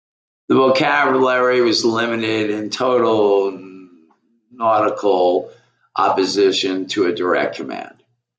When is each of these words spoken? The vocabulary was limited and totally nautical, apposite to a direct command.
The 0.47 0.55
vocabulary 0.55 1.61
was 1.61 1.85
limited 1.85 2.49
and 2.49 2.73
totally 2.73 3.87
nautical, 4.49 5.51
apposite 5.95 6.89
to 6.89 7.05
a 7.05 7.13
direct 7.13 7.57
command. 7.57 8.01